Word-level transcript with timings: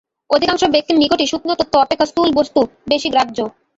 অধিকাংশ 0.29 0.61
ব্যক্তির 0.73 0.99
নিকটই 0.99 1.29
সূক্ষ্ম 1.31 1.51
তত্ত্ব 1.53 1.75
অপেক্ষা 1.79 2.09
স্থূল 2.09 2.29
বস্তু 2.39 2.59
বেশী 2.91 3.09
গ্রাহ্য। 3.13 3.37